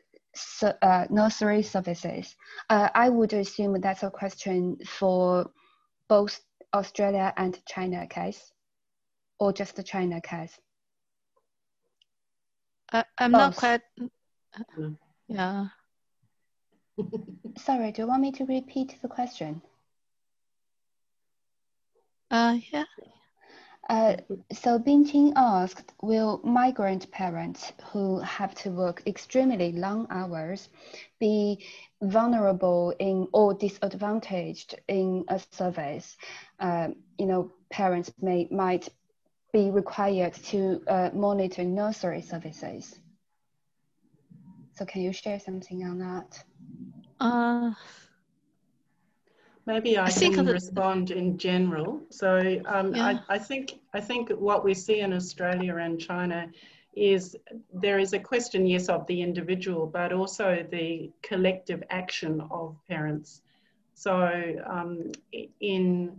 [0.82, 2.36] uh, nursery services?
[2.70, 5.52] Uh, I would assume that's a question for
[6.08, 6.40] both
[6.74, 8.52] Australia and China case,
[9.40, 10.58] or just the China case?
[12.92, 13.40] Uh, I'm Both.
[13.40, 13.82] not quite.
[15.28, 15.68] Yeah.
[17.58, 19.62] Sorry, do you want me to repeat the question?
[22.30, 22.86] Uh, yeah.
[23.90, 24.16] Uh,
[24.54, 30.70] so Bingqing asked, will migrant parents who have to work extremely long hours
[31.20, 31.66] be
[32.02, 36.16] vulnerable in or disadvantaged in a service?
[36.60, 38.88] Uh, you know, parents may might
[39.52, 43.00] be required to uh, monitor nursery services.
[44.74, 46.44] So can you share something on that?
[47.20, 47.74] Uh,
[49.66, 52.02] Maybe I, I can respond in general.
[52.10, 53.20] So um, yeah.
[53.30, 56.48] I, I, think I think what we see in Australia and China
[56.96, 57.36] is
[57.74, 63.42] there is a question, yes, of the individual, but also the collective action of parents.
[63.94, 65.12] So um,
[65.60, 66.16] in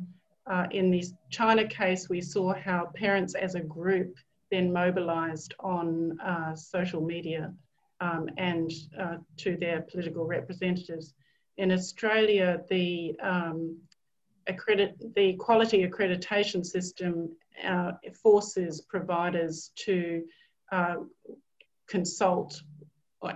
[0.47, 4.17] uh, in this China case, we saw how parents as a group
[4.51, 7.53] then mobilized on uh, social media
[8.01, 11.15] um, and uh, to their political representatives
[11.57, 13.77] in Australia, the um,
[14.47, 17.31] accredit the quality accreditation system
[17.65, 20.25] uh, forces providers to
[20.73, 20.97] uh,
[21.89, 22.63] consult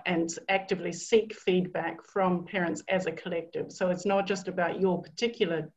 [0.06, 3.70] and actively seek feedback from parents as a collective.
[3.70, 5.70] So it's not just about your particular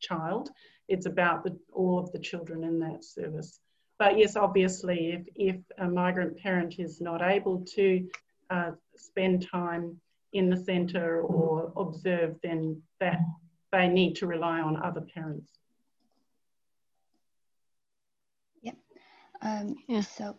[0.00, 0.50] child,
[0.88, 3.60] it's about the, all of the children in that service.
[3.98, 8.08] But yes, obviously, if, if a migrant parent is not able to
[8.50, 9.98] uh, spend time
[10.32, 13.20] in the centre or observe, then that
[13.72, 15.50] they need to rely on other parents.
[18.62, 18.72] Yeah.
[19.42, 20.00] Um, yeah.
[20.00, 20.36] So,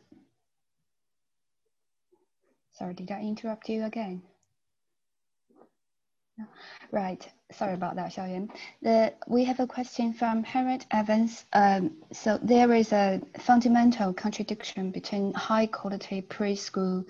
[2.72, 4.22] sorry, did I interrupt you again?
[6.92, 7.28] Right.
[7.52, 8.52] Sorry about that, Xiaoyuan.
[8.84, 11.45] The, we have a question from Harriet Evans.
[11.54, 17.06] Um, so there is a fundamental contradiction between high quality preschool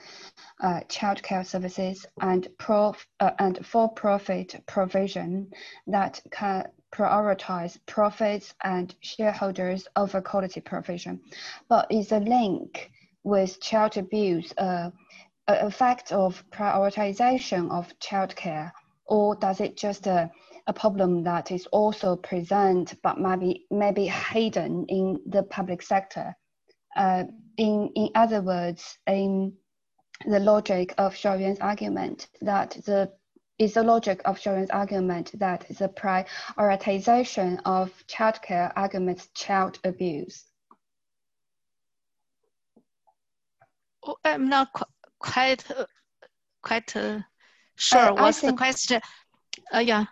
[0.61, 5.51] uh, childcare services and, prof, uh, and for-profit provision
[5.87, 11.19] that can prioritize profits and shareholders over quality provision.
[11.67, 12.91] But is a link
[13.23, 14.91] with child abuse uh,
[15.49, 18.71] a fact of prioritization of childcare
[19.09, 20.31] or does it just a,
[20.67, 26.33] a problem that is also present but maybe maybe hidden in the public sector?
[26.95, 27.23] Uh,
[27.57, 29.53] in in other words, in
[30.25, 33.11] the logic of Xiaoyuan's argument that the
[33.57, 40.45] is the logic of Xiaoyuan's argument that the prioritization of childcare arguments child abuse.
[44.05, 44.85] Oh, I'm not qu
[45.19, 45.85] quite uh,
[46.61, 47.19] quite uh,
[47.79, 48.11] Sure.
[48.11, 49.01] Uh, What's think, the question?
[49.73, 50.05] Uh, yeah.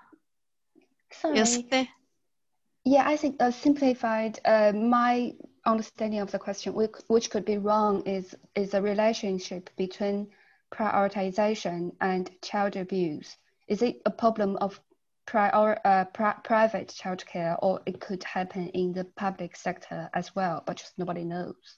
[1.11, 1.37] Sorry.
[1.37, 1.59] Yes.
[2.85, 4.39] Yeah, I think uh, simplified.
[4.45, 5.33] Uh, my
[5.65, 10.29] understanding of the question, which, which could be wrong, is is a relationship between
[10.73, 13.35] prioritization and child abuse.
[13.67, 14.79] Is it a problem of
[15.25, 20.63] prior uh, pri private childcare, or it could happen in the public sector as well,
[20.65, 21.77] but just nobody knows?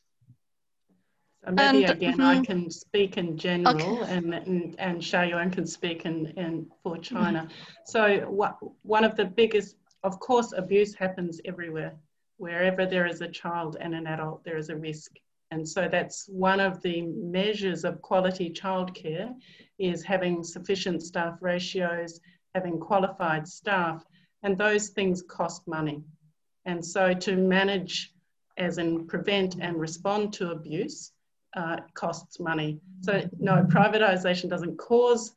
[1.52, 2.42] Maybe and, again, mm -hmm.
[2.42, 4.18] I can speak in general, okay.
[4.18, 7.42] and, and and Xiaoyuan can speak in, in for China.
[7.42, 7.86] Mm -hmm.
[7.86, 8.02] So
[8.40, 11.94] what one of the biggest, of course, abuse happens everywhere.
[12.38, 15.12] Wherever there is a child and an adult, there is a risk.
[15.52, 17.02] And so that's one of the
[17.40, 19.30] measures of quality childcare
[19.78, 22.20] is having sufficient staff ratios,
[22.54, 24.06] having qualified staff,
[24.44, 26.04] and those things cost money.
[26.66, 28.14] And so to manage,
[28.58, 31.12] as in prevent and respond to abuse,
[31.56, 32.80] uh, costs money.
[33.02, 35.34] So no, privatisation doesn't cause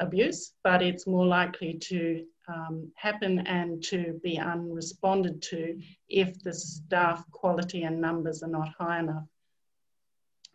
[0.00, 5.78] abuse, but it's more likely to um, happen and to be unresponded to
[6.08, 9.24] if the staff quality and numbers are not high enough.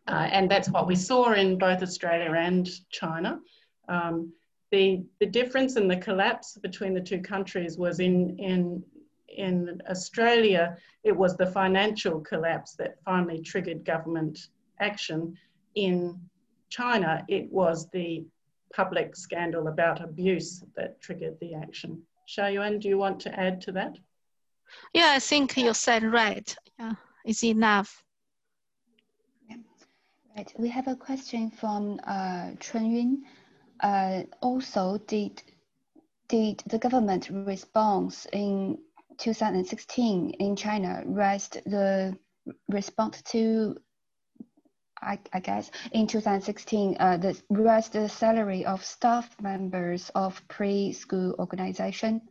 [0.08, 3.40] Uh, and that's what we saw in both Australia and China.
[3.90, 4.32] Um,
[4.72, 8.84] the, the difference in the collapse between the two countries was in, in,
[9.30, 14.48] in Australia, it was the financial collapse that finally triggered government
[14.80, 15.38] action.
[15.76, 16.20] In
[16.70, 18.26] China, it was the
[18.74, 22.02] public scandal about abuse that triggered the action.
[22.28, 23.98] Xiaoyuan, do you want to add to that?
[24.94, 26.54] Yeah, I think you said right.
[26.78, 28.04] Yeah, it's enough.
[30.36, 30.54] Right.
[30.60, 33.24] We have a question from uh, Chun Yun.
[33.80, 35.42] Uh, also, did
[36.28, 38.78] did the government response in
[39.18, 42.16] 2016 in China raised the
[42.70, 43.78] response to
[45.02, 51.38] I, I, guess in 2016, uh, the raised the salary of staff members of preschool
[51.38, 52.22] organization.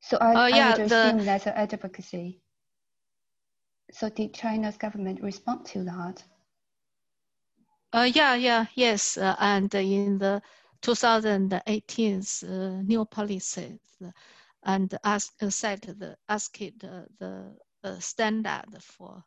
[0.00, 2.40] So I, uh, yeah, I assume the, that's an advocacy.
[3.90, 6.22] So did China's government respond to that?
[7.92, 9.16] Uh, yeah, yeah, yes.
[9.16, 10.42] Uh, and in the
[10.82, 12.48] 2018 uh,
[12.82, 13.78] new policies,
[14.64, 19.24] and ask, uh, set the asked the, the uh, standard for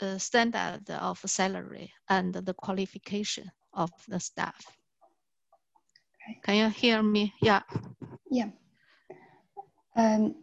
[0.00, 4.64] uh, standard of salary and the qualification of the staff.
[6.42, 7.34] Can you hear me?
[7.42, 7.62] Yeah.
[8.30, 8.48] Yeah.
[9.96, 10.34] Um,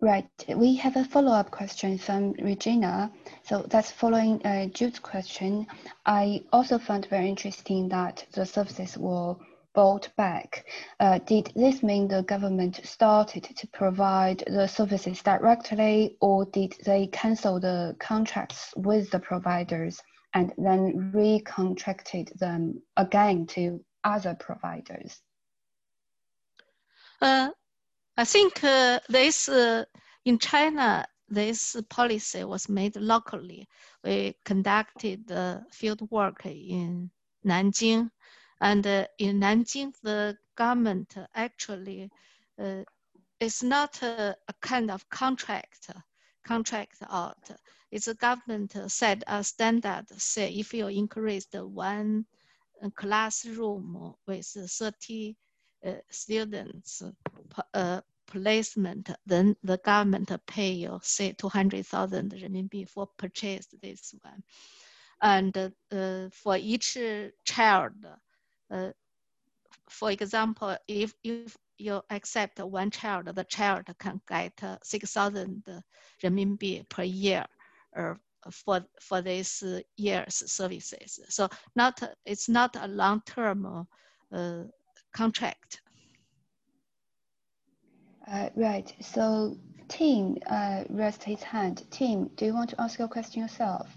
[0.00, 0.28] right.
[0.48, 3.10] We have a follow-up question from Regina.
[3.42, 5.66] So that's following uh, Jude's question.
[6.04, 9.36] I also found very interesting that the services were
[9.76, 10.64] bought back.
[10.98, 17.06] Uh, did this mean the government started to provide the services directly, or did they
[17.08, 20.00] cancel the contracts with the providers
[20.32, 25.20] and then recontracted them again to other providers?
[27.20, 27.50] Uh,
[28.16, 29.84] I think uh, this uh,
[30.24, 33.68] in China, this policy was made locally.
[34.02, 37.10] We conducted the field work in
[37.44, 38.10] Nanjing
[38.60, 42.10] and uh, in Nanjing, the government actually
[42.58, 42.82] uh,
[43.38, 45.90] is not a, a, kind of contract,
[46.44, 47.50] contract out.
[47.90, 52.26] It's a government set a standard, say if you increase the one
[52.94, 55.36] classroom with 30
[55.84, 57.02] uh, students
[57.74, 64.42] uh, placement, then the government pay you say 200,000 renminbi for purchase this one.
[65.22, 66.98] And uh, for each
[67.44, 67.92] child,
[68.70, 68.90] uh,
[69.88, 75.62] for example, if, if you accept one child, the child can get uh, 6,000
[76.22, 77.44] renminbi per year
[77.96, 78.14] uh,
[78.50, 79.62] for, for this
[79.96, 81.20] year's services.
[81.28, 83.86] So not it's not a long-term
[84.32, 84.62] uh,
[85.12, 85.80] contract.
[88.30, 88.92] Uh, right.
[89.00, 89.56] So
[89.88, 91.84] Tim uh, raised his hand.
[91.90, 93.88] Tim, do you want to ask your question yourself?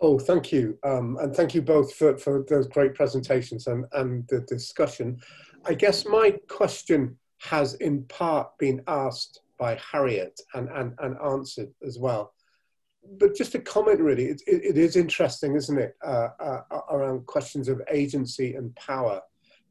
[0.00, 0.78] Oh, thank you.
[0.82, 5.18] Um, and thank you both for, for those great presentations and, and the discussion.
[5.64, 11.70] I guess my question has in part been asked by Harriet and, and, and answered
[11.86, 12.32] as well.
[13.18, 17.26] But just a comment really, it, it, it is interesting, isn't it, uh, uh, around
[17.26, 19.20] questions of agency and power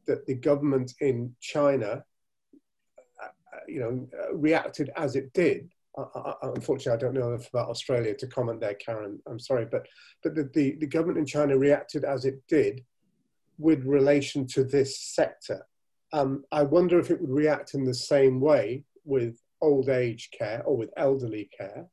[0.06, 2.04] that the government in China,
[3.22, 3.28] uh,
[3.68, 5.70] you know, reacted as it did.
[6.41, 9.20] Unfortunately, I don't know enough about Australia to comment there, Karen.
[9.28, 9.86] I'm sorry, but
[10.24, 12.84] but the, the, the government in China reacted as it did
[13.58, 15.66] with relation to this sector.
[16.12, 20.62] Um, I wonder if it would react in the same way with old age care
[20.66, 21.86] or with elderly care.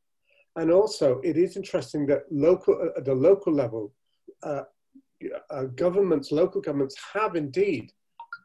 [0.57, 3.93] And also, it is interesting that local, uh, at the local level,
[4.43, 4.63] uh,
[5.51, 7.93] uh, governments, local governments have indeed,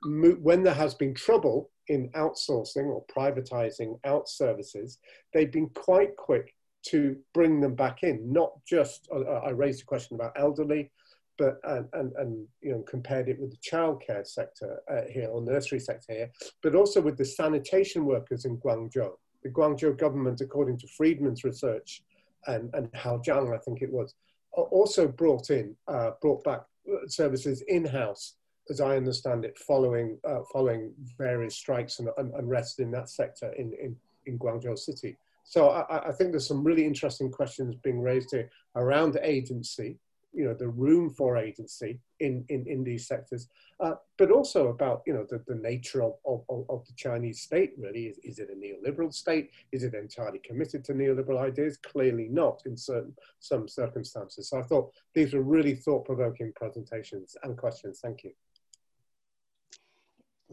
[0.04, 5.00] when there has been trouble in outsourcing or privatizing out services,
[5.34, 6.54] they've been quite quick
[6.88, 8.32] to bring them back in.
[8.32, 10.92] Not just, uh, I raised a question about elderly,
[11.38, 15.42] but and, and, and you know compared it with the childcare sector uh, here or
[15.42, 16.32] nursery sector here,
[16.64, 19.12] but also with the sanitation workers in Guangzhou.
[19.44, 22.04] The Guangzhou government, according to Friedman's research
[22.48, 24.16] and, and Hao Jiang, I think it was,
[24.52, 26.62] also brought in, uh, brought back
[26.92, 28.36] uh, services in-house,
[28.70, 33.74] as I understand it, following uh, following various strikes and, unrest in that sector in,
[33.82, 33.96] in,
[34.26, 35.18] in Guangzhou city.
[35.44, 40.00] So I, I think there's some really interesting questions being raised here around agency,
[40.36, 43.48] you know the room for agency in in, in these sectors
[43.80, 47.74] uh, but also about you know the, the nature of, of, of the chinese state
[47.78, 48.08] really.
[48.08, 49.52] Is, is it a neoliberal state?
[49.72, 51.78] Is it entirely committed to neoliberal ideas?
[51.78, 54.50] Clearly not in certain some circumstances.
[54.50, 58.00] So i thought these were really thought-provoking presentations and questions.
[58.02, 58.32] Thank you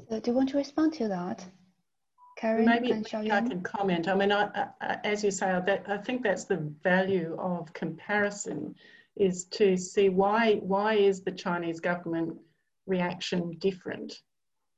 [0.08, 1.44] so do you want to respond to that
[2.42, 4.08] Karen Maybe I can comment.
[4.08, 4.48] I mean, I,
[4.80, 8.74] I, as you say, that, I think that's the value of comparison
[9.16, 12.36] is to see why, why is the Chinese government
[12.86, 14.22] reaction different?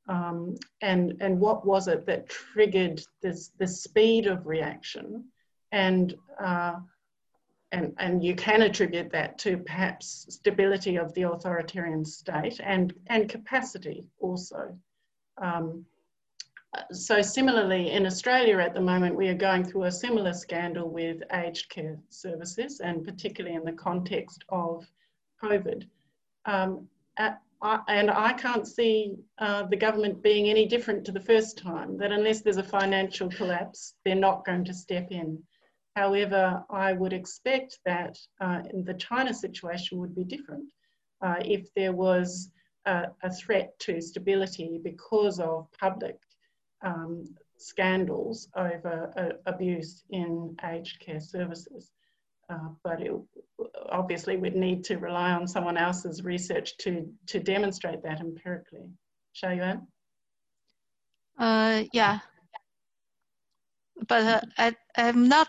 [0.08, 5.24] Um, and, and what was it that triggered this, the speed of reaction?
[5.72, 6.74] And, uh,
[7.72, 13.28] and, and you can attribute that to perhaps stability of the authoritarian state and, and
[13.28, 14.76] capacity also.
[15.38, 15.84] Um,
[16.90, 21.22] so similarly, in Australia at the moment, we are going through a similar scandal with
[21.32, 24.84] aged care services, and particularly in the context of
[25.42, 25.86] COVID.
[26.46, 31.20] Um, at, I, and I can't see uh, the government being any different to the
[31.20, 35.42] first time, that unless there's a financial collapse, they're not going to step in.
[35.96, 40.64] However, I would expect that uh, the China situation would be different.
[41.22, 42.50] Uh, if there was
[42.86, 46.18] a, threat to stability because of public
[46.82, 47.24] um,
[47.56, 51.92] scandals over uh, abuse in aged care services.
[52.50, 53.12] Uh, but it,
[53.90, 58.86] obviously we'd need to rely on someone else's research to, to demonstrate that empirically.
[59.34, 59.86] Xiaoyuan?
[61.38, 62.18] Uh, yeah.
[64.08, 65.48] But uh, I, I'm not,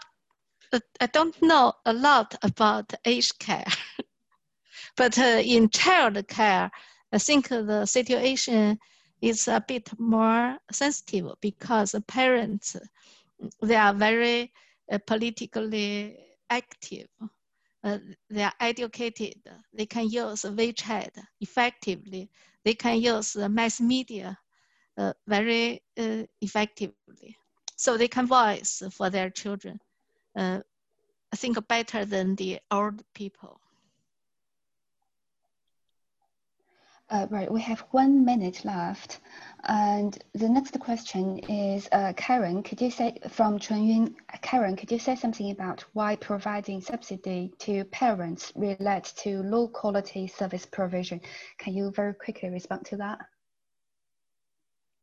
[1.01, 3.65] I don't know a lot about aged care.
[4.95, 6.71] but uh, in child care,
[7.16, 8.78] I think the situation
[9.22, 12.76] is a bit more sensitive because parents,
[13.61, 14.51] they are very
[14.91, 16.18] uh, politically
[16.49, 17.07] active.
[17.82, 17.99] Uh,
[18.30, 19.36] they are educated.
[19.74, 22.30] They can use WeChat effectively.
[22.66, 24.38] They can use mass media
[24.97, 27.38] uh, very uh, effectively.
[27.78, 29.80] So they can voice for their children.
[30.36, 30.59] Uh,
[31.32, 33.61] I think better than the old people.
[37.08, 39.20] Uh, right, we have one minute left.
[39.66, 44.97] And the next question is, uh, Karen, could you say, from Chunyun, Karen, could you
[44.97, 51.22] say something about why providing subsidy to parents relates to low quality service provision?
[51.60, 53.20] Can you very quickly respond to that?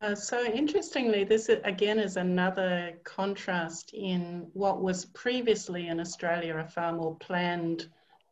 [0.00, 6.64] Uh, so interestingly, this again is another contrast in what was previously in Australia a
[6.64, 7.86] far more planned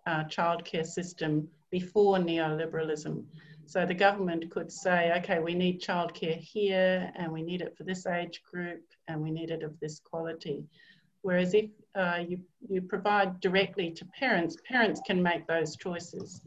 [0.08, 3.24] uh, childcare system before neoliberalism.
[3.70, 7.84] So the government could say, okay, we need childcare here and we need it for
[7.84, 10.64] this age group and we need it of this quality.
[11.22, 16.42] Whereas if uh, you, you provide directly to parents, parents can make those choices.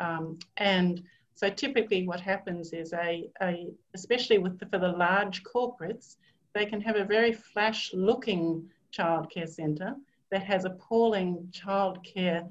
[0.00, 1.00] Um, and
[1.36, 6.16] so typically what happens is a, a especially with the, for the large corporates,
[6.56, 9.94] they can have a very flash looking childcare centre
[10.32, 12.48] that has appalling childcare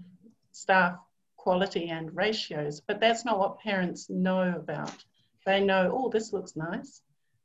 [0.54, 0.96] staff
[1.44, 5.04] quality and ratios, but that's not what parents know about.
[5.46, 7.02] they know, oh, this looks nice.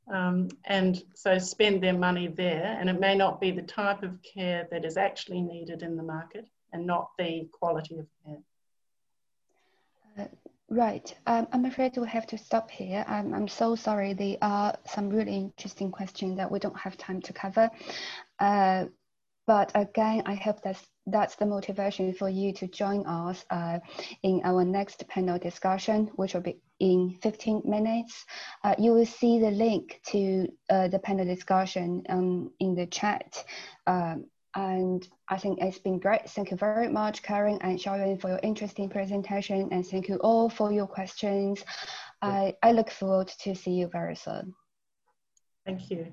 [0.09, 2.77] Um, and so spend their money there.
[2.79, 6.03] And it may not be the type of care that is actually needed in the
[6.03, 8.41] market and not the quality of care.
[10.17, 10.29] Uh,
[10.69, 11.13] right.
[11.27, 13.03] Um, I'm afraid we'll have to stop here.
[13.05, 14.13] I'm, I'm so sorry.
[14.13, 17.69] There are some really interesting questions that we don't have time to cover.
[18.39, 18.85] Uh,
[19.45, 23.79] but again, I hope that's, that's the motivation for you to join us uh,
[24.23, 28.25] in our next panel discussion, which will be in 15 minutes.
[28.63, 33.43] Uh, you will see the link to uh, the panel discussion um, in the chat.
[33.87, 36.29] Um, and I think it's been great.
[36.29, 39.69] Thank you very much, Karen and Xiaoyuan, for your interesting presentation.
[39.71, 41.63] And thank you all for your questions.
[42.21, 44.55] I, I look forward to see you very soon.
[45.65, 46.07] Thank you.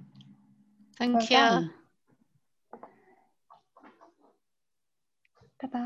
[0.98, 1.70] Thank you.
[5.58, 5.80] 拜拜。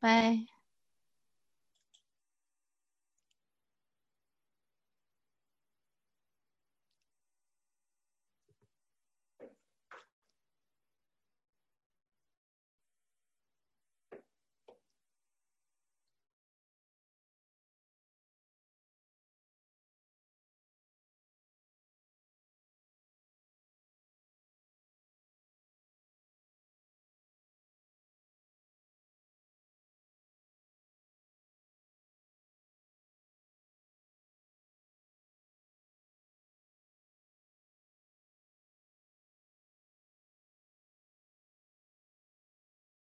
[0.00, 0.57] 拜。